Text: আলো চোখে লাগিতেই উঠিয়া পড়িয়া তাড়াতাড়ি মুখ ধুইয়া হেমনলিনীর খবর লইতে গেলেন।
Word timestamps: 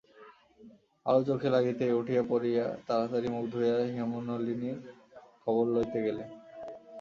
আলো 1.05 1.21
চোখে 1.27 1.49
লাগিতেই 1.49 1.93
উঠিয়া 1.93 2.23
পড়িয়া 2.29 2.65
তাড়াতাড়ি 2.87 3.27
মুখ 3.27 3.43
ধুইয়া 3.53 3.77
হেমনলিনীর 3.95 4.77
খবর 5.43 5.65
লইতে 5.73 5.99
গেলেন। 6.05 6.29